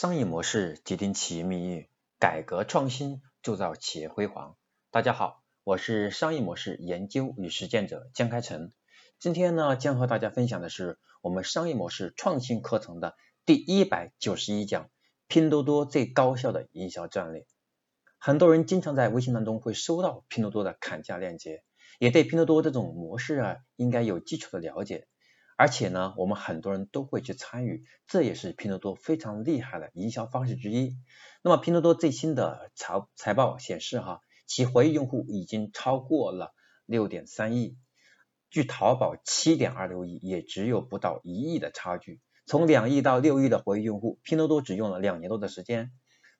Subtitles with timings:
[0.00, 1.88] 商业模式决定企业命运，
[2.20, 4.56] 改革创新铸造企业辉煌。
[4.92, 8.70] 大家好，我是商业模式研究与实践者江开成。
[9.18, 14.88] 今天呢，将和大家分享的是我们商业模式创新课程的第一百九十一讲：
[15.26, 17.44] 拼多多最高效的营销战略。
[18.18, 21.64] 很多人经常在微信当中会收到拼多多的砍价链接，
[21.98, 25.08] 也对拼多多这种模式啊，应该有基础的了解。
[25.58, 30.96] 而且呢，我们很多人都会去参与，这也是拼多多非常厉害的营销方式之一。
[31.42, 36.54] 那么拼多多最新的财财报显示，哈，其活跃用户已经超过了
[36.86, 37.76] 六点三亿，
[38.50, 42.20] 距淘宝七点二六亿也只有不到一亿的差距。
[42.46, 45.90] 从两亿到六亿的活跃用户，拼多多只用了两年多的时间。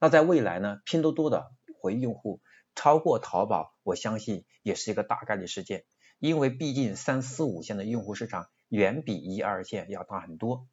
[0.00, 2.40] 那在未来呢，拼多多的活跃用户
[2.76, 5.84] 超过淘宝，我相信也是一个大概率事件，
[6.20, 8.46] 因为毕竟三四五线的用户市场。
[8.68, 10.66] 远比一二线要大很多。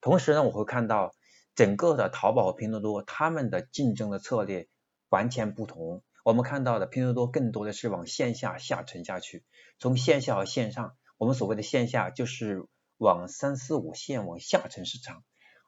[0.00, 1.14] 同时呢，我会看到
[1.54, 4.68] 整个的淘宝和拼多多，他们的竞争的策略
[5.08, 6.02] 完全不同。
[6.24, 9.44] 我们看到的拼多多更多的是往线下下沉下去，
[9.78, 15.22] 从线下和线上，我们所谓的线下就是往三四五线往下沉市场，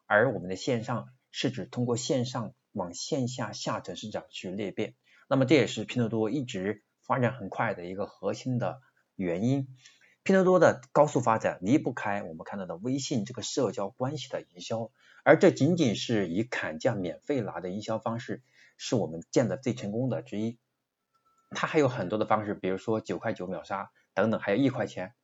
[0.06, 4.94] 而我们的线上是指通过线上往线下下沉市场去裂变。
[5.28, 8.80] 那么这也是拼多多一直发展很快的一个核心的
[9.14, 9.68] 原因。
[10.26, 14.90] 拼多多的高速发展离不开我们看到的微信这个社交关系的营销，
[15.22, 18.42] 而这仅仅是以砍价免费拿的营销方式，
[18.76, 20.58] 是我们见的最成功的之一。
[21.50, 25.14] 它还有很多的方式，比如说九块九秒杀等等，还有一块钱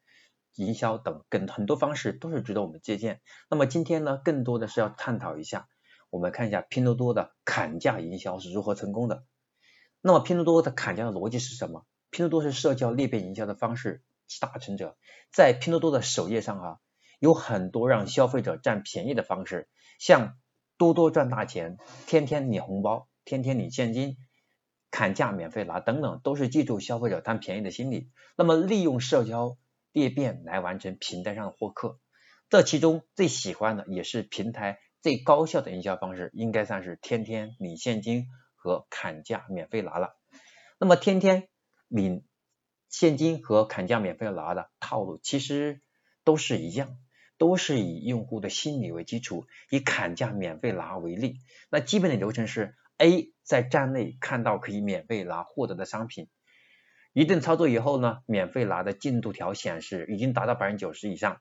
[0.55, 3.21] 营销等，跟很多方式都是值得我们借鉴。
[3.51, 5.67] 那么今天呢，更多的是要探讨一下，
[6.11, 9.25] 我们看一下拼多多的砍价营销是如何成功的。
[10.01, 11.85] 那么拼多多的砍价的逻辑是什么？
[12.11, 14.01] 拼多多是社交裂变营销的方式。
[14.41, 14.97] 达成者
[15.33, 16.79] 在拼多多的首页上啊，
[17.19, 20.37] 有很多让消费者占便宜的方式，像
[20.77, 24.17] 多多赚大钱、天天领红包、天天领现金、
[24.91, 28.11] 砍价免费拿等等，都是记住消费者贪便宜的心理。
[28.37, 29.57] 那么利用社交
[29.93, 31.99] 裂变来完成平台上的获客，
[32.49, 38.27] 这其中最喜欢的也是平台最高效的营销方式，应该算是天天领现金
[38.57, 40.17] 和砍价免费拿了。
[40.79, 41.49] 那么天天
[41.89, 42.25] 领。
[42.93, 45.81] 现金和砍价免费拿的套路其实
[46.25, 46.99] 都是一样，
[47.39, 51.39] 都是以用户的心理为基础，以砍价免费拿为例。
[51.71, 56.29] 那基本的流程是：A 在站内看到可以免费拿获得的商品，
[57.15, 61.41] 一顿操作以后呢，免费拿的进度条显示已经达到百分之九十以上。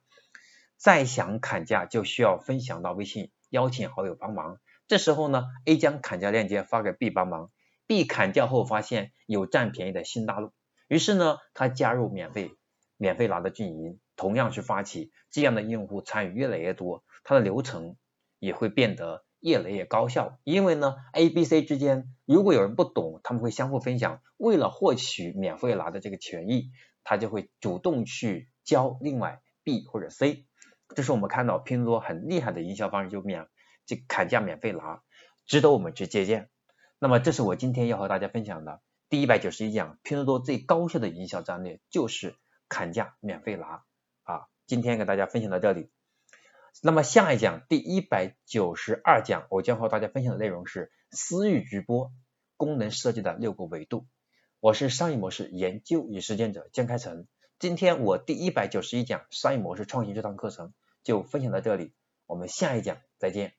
[0.77, 4.57] 再想砍价就需要分享到微信，邀请好友帮忙。
[4.87, 7.51] 这时候呢，A 将砍价链接发给 B 帮忙
[7.87, 10.53] ，B 砍价后发现有占便宜的新大陆。
[10.91, 12.51] 于是呢，他加入免费
[12.97, 17.95] 免费拿的运营，同样是发起这样的用户参与越来越多，它的流程
[18.39, 20.37] 也会变得越来越高效。
[20.43, 26.71] 因为呢，A、B、C 之间如果有人不懂，他们会相互分享，为了获取免费拿的这个权益，
[27.05, 30.45] 他就会主动去教另外 B 或者 C。
[30.93, 33.47] 这是我们看到拼多多很厉害的营销方式，就免
[33.85, 35.01] 这砍价免费拿，
[35.45, 36.49] 值得我们去借鉴。
[36.99, 38.81] 那么，这是我今天要和大家分享的。
[39.11, 42.37] 第一百九十一讲，拼多多最高效的营销战略就是
[42.69, 43.83] 砍价免费拿
[44.23, 44.47] 啊！
[44.67, 45.89] 今天给大家分享到这里。
[46.81, 52.13] 那么下一讲第一百九十二讲，我将和大家分享的内容是私域直播
[52.55, 54.07] 功能设计的六个维度。
[54.61, 57.27] 我是商业模式研究与实践者江开成。
[57.59, 60.73] 今天我第一百九十一讲商业模式创新这堂课程
[61.03, 61.93] 就分享到这里，
[62.27, 63.55] 我们下一讲再见。